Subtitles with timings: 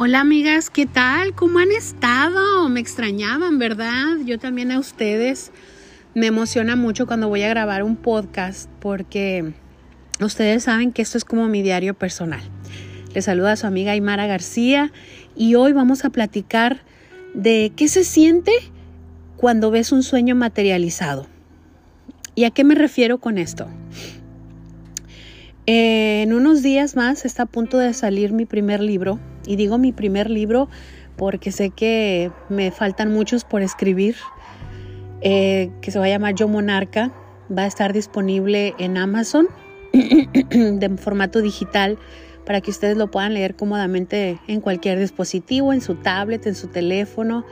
[0.00, 1.34] Hola amigas, ¿qué tal?
[1.34, 2.68] ¿Cómo han estado?
[2.68, 4.18] Me extrañaban, ¿verdad?
[4.24, 5.50] Yo también a ustedes.
[6.14, 9.54] Me emociona mucho cuando voy a grabar un podcast porque
[10.20, 12.42] ustedes saben que esto es como mi diario personal.
[13.12, 14.92] Les saluda a su amiga Aymara García
[15.34, 16.82] y hoy vamos a platicar
[17.34, 18.52] de qué se siente
[19.36, 21.26] cuando ves un sueño materializado.
[22.36, 23.66] ¿Y a qué me refiero con esto?
[25.70, 29.92] en unos días más está a punto de salir mi primer libro y digo mi
[29.92, 30.68] primer libro
[31.16, 34.14] porque sé que me faltan muchos por escribir,
[35.20, 37.10] eh, que se va a llamar Yo Monarca.
[37.50, 39.48] Va a estar disponible en Amazon
[39.92, 41.98] de formato digital
[42.44, 46.68] para que ustedes lo puedan leer cómodamente en cualquier dispositivo, en su tablet, en su
[46.68, 47.44] teléfono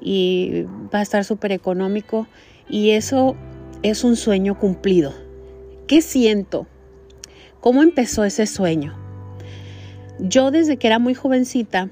[0.00, 2.26] y va a estar súper económico
[2.68, 3.36] y eso
[3.82, 5.12] es un sueño cumplido.
[5.86, 6.66] ¿Qué siento?
[7.60, 9.05] ¿Cómo empezó ese sueño?
[10.18, 11.90] Yo desde que era muy jovencita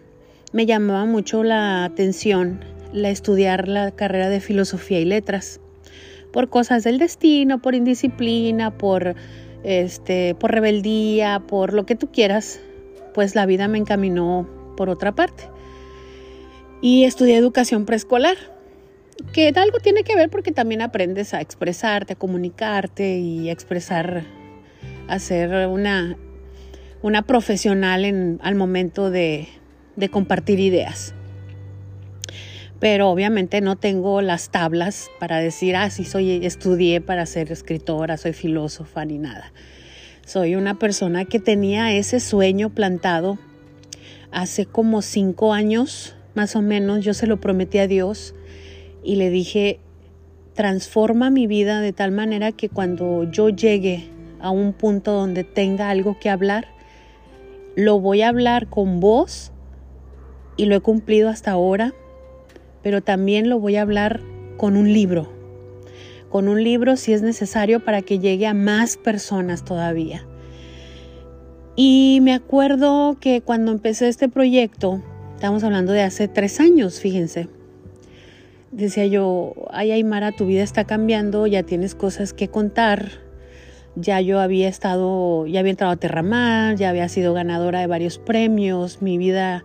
[0.53, 5.61] me llamaba mucho la atención la estudiar la carrera de filosofía y letras
[6.33, 9.15] por cosas del destino, por indisciplina, por
[9.63, 12.61] este, por rebeldía, por lo que tú quieras,
[13.13, 15.45] pues la vida me encaminó por otra parte.
[16.81, 18.37] Y estudié educación preescolar,
[19.33, 24.25] que algo tiene que ver porque también aprendes a expresarte, a comunicarte y a expresar,
[25.09, 26.17] a ser una
[27.05, 29.47] una profesional en, al momento de,
[30.11, 31.15] compartir ideas.
[32.81, 38.17] Pero obviamente no tengo las tablas para decir, ah, sí, soy, estudié para ser escritora,
[38.17, 39.53] soy filósofa, ni nada.
[40.25, 43.39] Soy una persona que tenía ese sueño plantado
[44.33, 47.05] hace como cinco años, más o menos.
[47.05, 48.35] Yo se lo prometí a Dios
[49.03, 49.79] y le dije,
[50.55, 54.09] transforma mi vida de tal manera que cuando yo llegue
[54.41, 56.74] a un punto donde tenga algo que hablar,
[57.77, 59.53] lo voy a hablar con voz
[60.57, 61.93] y lo he cumplido hasta ahora,
[62.83, 64.21] pero también lo voy a hablar
[64.57, 65.29] con un libro,
[66.29, 70.27] con un libro si es necesario para que llegue a más personas todavía.
[71.77, 75.03] Y me acuerdo que cuando empecé este proyecto,
[75.35, 77.49] estamos hablando de hace tres años, fíjense,
[78.71, 83.24] decía yo, ay Aymara, tu vida está cambiando, ya tienes cosas que contar,
[83.97, 88.19] ya yo había estado, ya había entrado a Terramar, ya había sido ganadora de varios
[88.19, 89.65] premios, mi vida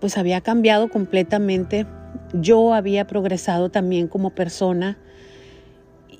[0.00, 1.86] pues había cambiado completamente,
[2.32, 4.98] yo había progresado también como persona.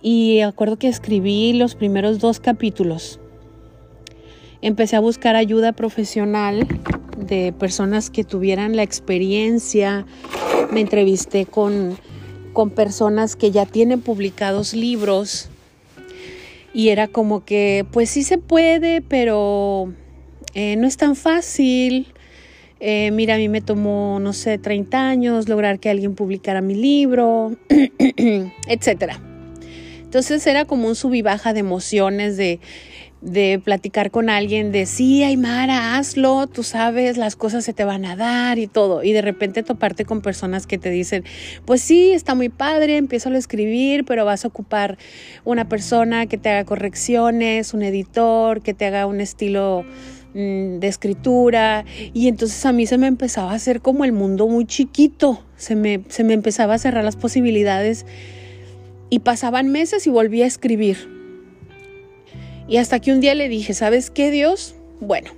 [0.02, 3.20] Y acuerdo que escribí los primeros dos capítulos.
[4.62, 6.66] Empecé a buscar ayuda profesional
[7.16, 10.06] de personas que tuvieran la experiencia,
[10.70, 11.98] me entrevisté con,
[12.52, 15.49] con personas que ya tienen publicados libros
[16.72, 19.92] y era como que, pues sí se puede, pero
[20.54, 22.06] eh, no es tan fácil.
[22.78, 26.74] Eh, mira, a mí me tomó, no sé, 30 años lograr que alguien publicara mi
[26.74, 27.56] libro,
[28.68, 29.20] etcétera.
[30.02, 32.58] Entonces era como un sub y baja de emociones, de
[33.20, 38.04] de platicar con alguien de sí, Aymara, hazlo, tú sabes, las cosas se te van
[38.06, 39.02] a dar y todo.
[39.02, 41.24] Y de repente toparte con personas que te dicen,
[41.66, 44.96] pues sí, está muy padre, empiezo a escribir, pero vas a ocupar
[45.44, 49.84] una persona que te haga correcciones, un editor, que te haga un estilo
[50.32, 51.84] mm, de escritura.
[52.14, 55.76] Y entonces a mí se me empezaba a hacer como el mundo muy chiquito, se
[55.76, 58.06] me, se me empezaba a cerrar las posibilidades.
[59.10, 61.19] Y pasaban meses y volví a escribir
[62.70, 64.76] y hasta que un día le dije, ¿sabes qué Dios?
[65.00, 65.32] Bueno,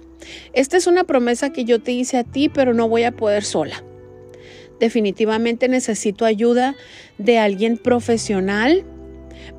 [0.53, 3.43] esta es una promesa que yo te hice a ti, pero no voy a poder
[3.43, 3.83] sola.
[4.79, 6.77] Definitivamente necesito ayuda
[7.17, 8.85] de alguien profesional,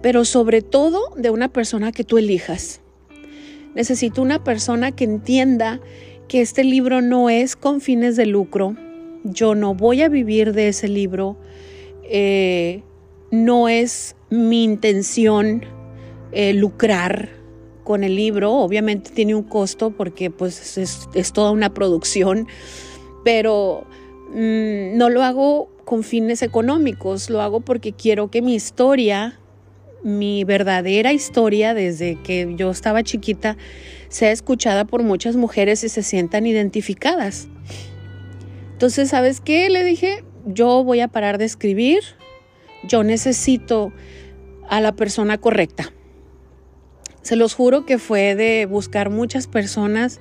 [0.04, 2.80] pero sobre todo de una persona que tú elijas.
[3.74, 5.82] Necesito una persona que entienda
[6.28, 8.76] que este libro no es con fines de lucro.
[9.24, 11.38] Yo no voy a vivir de ese libro.
[12.04, 12.84] Eh,
[13.32, 15.66] no es mi intención
[16.34, 17.43] eh, lucrar
[17.84, 18.54] con el libro.
[18.54, 22.48] Obviamente tiene un costo porque pues es, toda una producción,
[23.24, 23.86] pero
[24.30, 29.40] mm, no lo hago con fines económicos, lo hago porque quiero que mi historia,
[30.04, 33.58] mi verdadera historia desde que yo estaba chiquita,
[34.10, 37.48] sea escuchada por muchas mujeres y se sientan identificadas.
[38.74, 39.70] Entonces, ¿sabes qué?
[39.70, 42.02] Le dije, yo voy a parar de escribir,
[42.84, 43.94] yo necesito
[44.70, 45.94] a la persona correcta.
[47.24, 50.20] Se los juro que fue de buscar muchas personas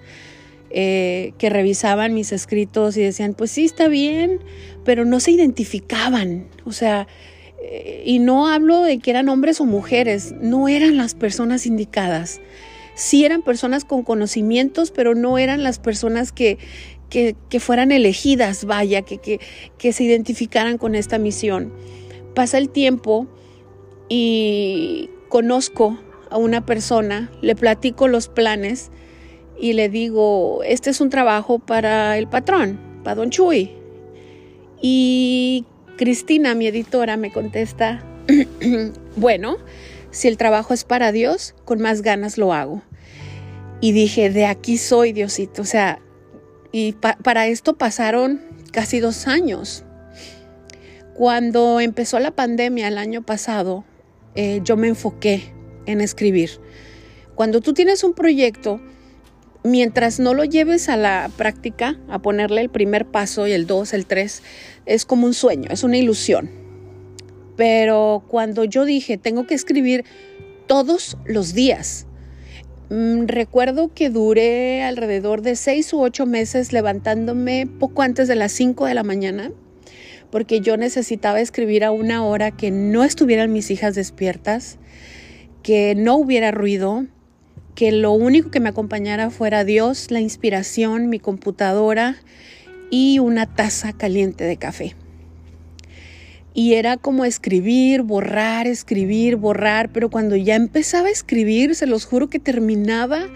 [0.71, 4.41] eh, que revisaban mis escritos y decían, pues sí, está bien,
[4.85, 6.47] pero no se identificaban.
[6.65, 7.07] O sea,
[7.61, 12.41] eh, y no hablo de que eran hombres o mujeres, no eran las personas indicadas.
[12.95, 16.57] Sí eran personas con conocimientos, pero no eran las personas que,
[17.11, 19.41] que, fueran elegidas, vaya, que, que,
[19.77, 21.73] que se identificaran con esta misión.
[22.35, 23.27] Pasa el tiempo
[24.09, 25.99] y conozco
[26.33, 28.91] a una persona, le platico los planes
[29.61, 33.71] y le digo, este es un trabajo para el patrón, para Don Chuy.
[34.81, 38.03] Y Cristina, mi editora, me contesta,
[39.17, 39.59] bueno,
[40.11, 42.83] si el trabajo es para Dios, con más ganas lo hago.
[43.81, 45.63] Y dije, de aquí soy, Diosito.
[45.63, 46.01] O sea,
[46.73, 48.41] y para esto pasaron
[48.73, 49.85] casi dos años.
[51.15, 53.85] Cuando empezó la pandemia el año pasado,
[54.35, 55.53] eh, yo me enfoqué
[55.87, 56.51] en escribir.
[57.35, 58.81] Cuando tú tienes un proyecto,
[59.65, 63.93] mientras no lo lleves a la práctica, a ponerle el primer paso y el dos,
[63.93, 64.43] el tres,
[64.87, 66.51] es como un sueño, es una ilusión.
[67.57, 70.05] Pero cuando yo dije, tengo que escribir
[70.67, 72.07] todos los días,
[72.91, 78.53] mm, recuerdo que duré alrededor de seis u ocho meses levantándome poco antes de las
[78.53, 79.53] cinco de la mañana,
[80.31, 84.79] porque yo necesitaba escribir a una hora que no estuvieran mis hijas despiertas,
[85.63, 87.07] que no hubiera ruido,
[87.75, 92.17] que lo único que me acompañara fuera Dios, la inspiración, mi computadora
[92.91, 94.95] y una taza caliente de café.
[96.55, 102.05] Y era como escribir, borrar, escribir, borrar, pero cuando ya empezaba a escribir, se los
[102.05, 103.29] juro que terminaba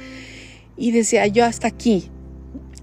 [0.76, 2.10] y decía yo hasta aquí.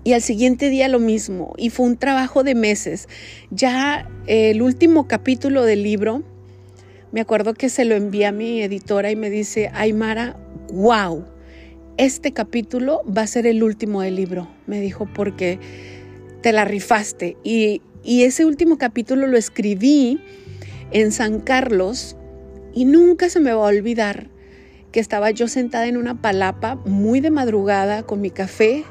[0.04, 1.54] Y al siguiente día lo mismo.
[1.58, 3.08] Y fue un trabajo de meses.
[3.52, 6.24] Ya el último capítulo del libro,
[7.14, 10.36] me acuerdo que se lo envía a mi editora y me dice, Aymara,
[10.74, 11.24] wow,
[11.98, 15.60] este capítulo va a ser el último del libro, me dijo, porque
[16.42, 17.38] te la rifaste.
[17.44, 20.20] Y, ese último capítulo lo escribí
[20.92, 22.18] en San Carlos
[22.74, 24.28] y nunca se me va a olvidar
[24.92, 28.84] que estaba yo sentada en una palapa muy de madrugada con mi café,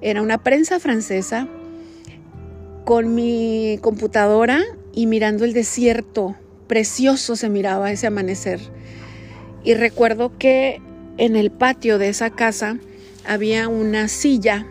[0.00, 1.48] era una prensa francesa,
[2.84, 4.62] con mi computadora
[4.94, 6.36] y mirando el desierto.
[6.68, 8.60] Precioso se miraba ese amanecer.
[9.64, 10.80] Y recuerdo que
[11.16, 12.78] en el patio de esa casa
[13.26, 14.66] había una silla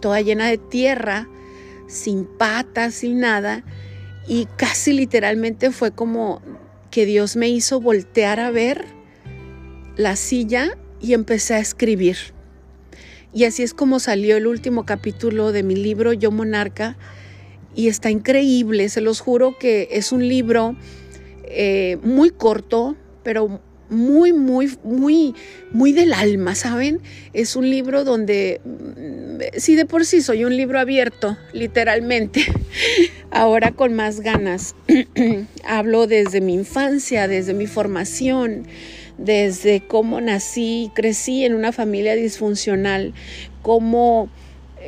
[0.00, 1.28] toda llena de tierra,
[1.88, 3.64] sin patas, sin nada,
[4.28, 6.42] y casi literalmente fue como
[6.90, 8.84] que Dios me hizo voltear a ver
[9.96, 12.16] la silla y empecé a escribir.
[13.32, 16.96] Y así es como salió el último capítulo de mi libro Yo Monarca.
[17.74, 20.74] Y está increíble, se los juro que es un libro
[21.58, 25.34] eh, muy corto, pero muy, muy, muy,
[25.72, 27.00] muy del alma, ¿saben?
[27.32, 32.44] Es un libro donde, mm, sí, de por sí soy un libro abierto, literalmente,
[33.30, 34.74] ahora con más ganas.
[35.64, 38.66] Hablo desde mi infancia, desde mi formación,
[39.18, 43.14] desde cómo nací crecí en una familia disfuncional,
[43.62, 44.28] cómo...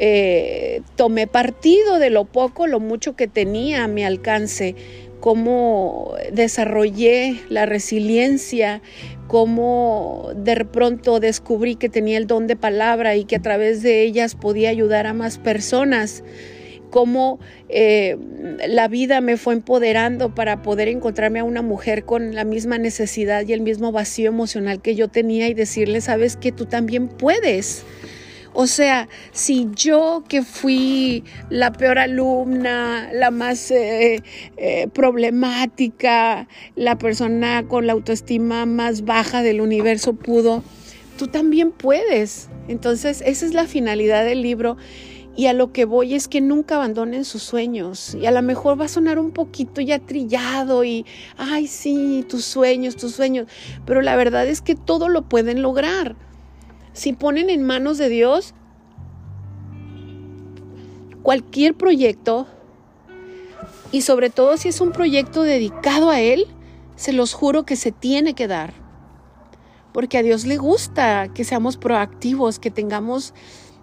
[0.01, 4.77] Eh, tomé partido de lo poco, lo mucho que tenía a mi alcance,
[5.21, 8.83] cómo desarrollé la resiliencia,
[9.27, 14.03] cómo de pronto descubrí que tenía el don de palabra y que a través de
[14.03, 16.25] ellas podía ayudar a más personas,
[16.91, 17.39] cómo
[17.69, 18.17] eh,
[18.67, 23.47] la vida me fue empoderando para poder encontrarme a una mujer con la misma necesidad
[23.47, 27.85] y el mismo vacío emocional que yo tenía y decirle, sabes que tú también puedes.
[28.61, 34.21] O sea, si yo que fui la peor alumna, la más eh,
[34.57, 40.65] eh, problemática, la persona con la autoestima más baja del universo pudo,
[41.17, 42.49] tú también puedes.
[42.67, 44.77] Entonces, esa es la finalidad del libro.
[45.37, 48.17] Y a lo que voy es que nunca abandonen sus sueños.
[48.21, 52.45] Y a lo mejor va a sonar un poquito ya trillado y, ay, sí, tus
[52.45, 53.47] sueños, tus sueños.
[53.87, 56.17] Pero la verdad es que todo lo pueden lograr
[56.99, 58.55] si ponen en manos de Dios
[61.23, 62.47] cualquier proyecto,
[63.93, 66.47] y sobre todo si es un proyecto dedicado a Él,
[66.97, 68.75] se los juro que se tiene que dar.
[69.93, 73.33] Porque a Dios le gusta que seamos proactivos, que tengamos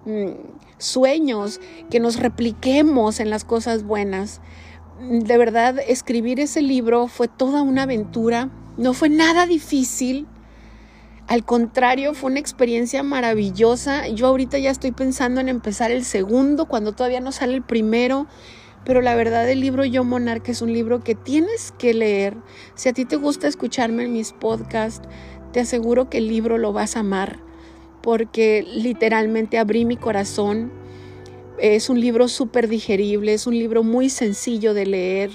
[0.06, 0.32] mm,
[0.78, 4.42] sueños, que nos repliquemos en las cosas buenas.
[5.00, 10.28] De verdad, escribir ese libro fue toda una aventura, no fue nada difícil.
[11.27, 14.08] Al contrario, fue una experiencia maravillosa.
[14.10, 18.27] Yo ahorita ya estoy pensando en empezar el segundo, cuando todavía no sale el primero.
[18.86, 22.38] Pero la verdad el libro Yo Monarca es un libro que tienes que leer.
[22.75, 25.08] Si a ti te gusta escucharme en mis podcasts,
[25.51, 27.39] te aseguro que el libro lo vas a amar.
[28.03, 30.72] Porque literalmente abrí mi corazón,
[31.58, 35.30] Es un libro súper digerible, es un libro muy sencillo de leer.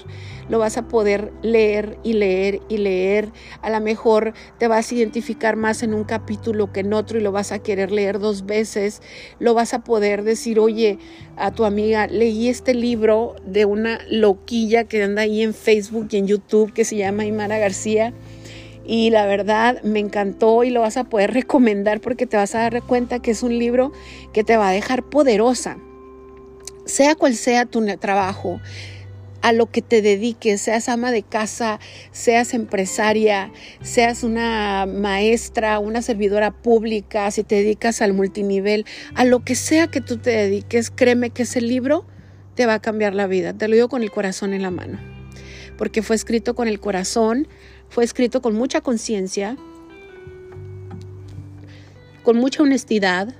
[0.49, 3.31] Lo vas a poder leer y leer y leer.
[3.63, 7.23] A lo mejor te vas a identificar más en un capítulo que en otro y
[7.23, 9.01] lo vas a querer leer dos veces.
[9.39, 10.99] Lo vas a poder decir, oye,
[11.37, 16.17] a tu amiga, leí este libro de una loquilla que anda ahí en Facebook y
[16.17, 18.13] en YouTube que se llama Imara García
[18.85, 22.59] y la verdad me encantó y lo vas a poder recomendar porque te vas a
[22.59, 23.91] dar cuenta que es un libro
[24.33, 25.77] que te va a dejar poderosa
[26.85, 28.59] sea cual sea tu trabajo,
[29.41, 31.79] a lo que te dediques, seas ama de casa,
[32.11, 38.85] seas empresaria, seas una maestra, una servidora pública, si te dedicas al multinivel,
[39.15, 42.05] a lo que sea que tú te dediques, créeme que ese libro
[42.55, 43.53] te va a cambiar la vida.
[43.53, 44.99] Te lo digo con el corazón en la mano,
[45.77, 47.47] porque fue escrito con el corazón,
[47.89, 49.57] fue escrito con mucha conciencia,
[52.23, 53.33] con mucha honestidad.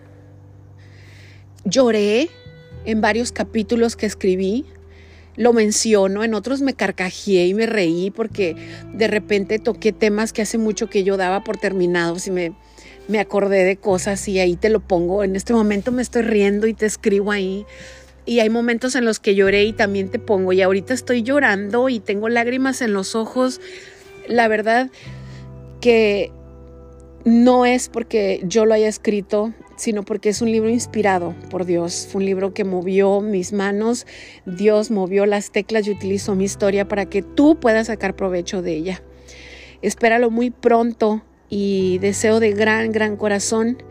[1.64, 2.30] Lloré,
[2.86, 4.66] en varios capítulos que escribí.
[5.38, 8.56] Lo menciono, en otros me carcajeé y me reí porque
[8.94, 12.54] de repente toqué temas que hace mucho que yo daba por terminados y me,
[13.08, 15.24] me acordé de cosas y ahí te lo pongo.
[15.24, 17.66] En este momento me estoy riendo y te escribo ahí.
[18.26, 20.54] Y hay momentos en los que lloré y también te pongo.
[20.54, 23.62] Y ahorita estoy llorando y tengo lágrimas en los ojos.
[24.28, 24.92] La verdad
[25.80, 26.32] que
[27.26, 32.08] no es porque yo lo haya escrito, sino porque es un libro inspirado por Dios.
[32.12, 34.06] Fue un libro que movió mis manos,
[34.46, 38.74] Dios movió las teclas y utilizó mi historia para que tú puedas sacar provecho de
[38.74, 39.02] ella.
[39.82, 43.82] Espéralo muy pronto y deseo de gran, gran corazón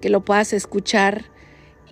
[0.00, 1.26] que lo puedas escuchar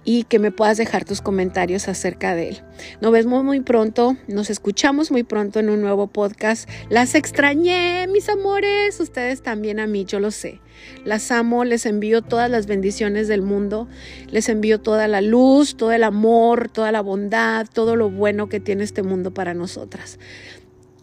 [0.04, 2.62] y que me puedas dejar tus comentarios acerca de él.
[3.00, 6.68] Nos vemos muy pronto, nos escuchamos muy pronto en un nuevo podcast.
[6.90, 10.61] Las extrañé, mis amores, ustedes también a mí, yo lo sé.
[11.04, 13.88] Las amo, les envío todas las bendiciones del mundo,
[14.30, 18.61] les envío toda la luz, todo el amor, toda la bondad, todo lo bueno que
[18.61, 20.18] tiene este mundo para nosotras.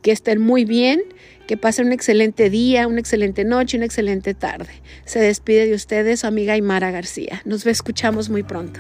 [0.02, 1.02] Que estén muy bien,
[1.48, 4.72] que pasen un excelente día, una excelente noche, una excelente tarde.
[5.06, 7.42] Se despide de ustedes su amiga Aymara García.
[7.46, 8.80] Nos escuchamos muy pronto.